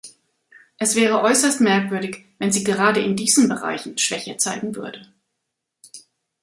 [0.79, 5.05] Es wäre äußerst merkwürdig, wenn sie gerade in diesen Bereichen Schwäche zeigen würde.